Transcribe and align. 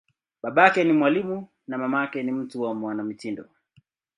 Babake 0.43 0.83
ni 0.83 0.93
mwalimu, 0.93 1.47
na 1.67 1.77
mamake 1.77 2.23
ni 2.23 2.31
mtu 2.31 2.61
wa 2.61 2.73
mwanamitindo. 2.75 3.45